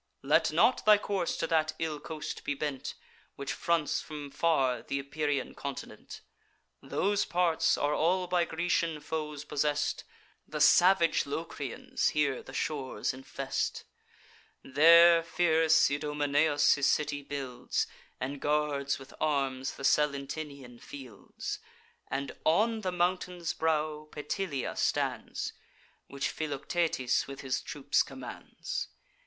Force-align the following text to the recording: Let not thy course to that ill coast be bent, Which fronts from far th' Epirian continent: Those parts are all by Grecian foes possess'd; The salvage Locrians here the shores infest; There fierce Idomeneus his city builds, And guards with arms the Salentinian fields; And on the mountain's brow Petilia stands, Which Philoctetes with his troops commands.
Let 0.23 0.51
not 0.51 0.83
thy 0.83 0.97
course 0.97 1.37
to 1.37 1.45
that 1.45 1.73
ill 1.77 1.99
coast 1.99 2.43
be 2.43 2.55
bent, 2.55 2.95
Which 3.35 3.53
fronts 3.53 4.01
from 4.01 4.31
far 4.31 4.81
th' 4.81 4.93
Epirian 4.97 5.53
continent: 5.55 6.21
Those 6.81 7.23
parts 7.23 7.77
are 7.77 7.93
all 7.93 8.25
by 8.25 8.45
Grecian 8.45 8.99
foes 8.99 9.45
possess'd; 9.45 10.03
The 10.47 10.59
salvage 10.59 11.27
Locrians 11.27 12.09
here 12.17 12.41
the 12.41 12.51
shores 12.51 13.13
infest; 13.13 13.83
There 14.63 15.21
fierce 15.21 15.91
Idomeneus 15.91 16.73
his 16.73 16.87
city 16.87 17.21
builds, 17.21 17.85
And 18.19 18.41
guards 18.41 18.97
with 18.97 19.13
arms 19.21 19.75
the 19.75 19.83
Salentinian 19.83 20.79
fields; 20.79 21.59
And 22.09 22.31
on 22.43 22.81
the 22.81 22.91
mountain's 22.91 23.53
brow 23.53 24.07
Petilia 24.11 24.75
stands, 24.75 25.53
Which 26.07 26.29
Philoctetes 26.29 27.27
with 27.27 27.41
his 27.41 27.61
troops 27.61 28.01
commands. 28.01 28.87